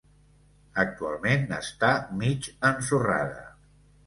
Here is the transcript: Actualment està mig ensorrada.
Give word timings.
Actualment 0.83 1.45
està 1.57 1.91
mig 2.23 2.49
ensorrada. 2.71 3.47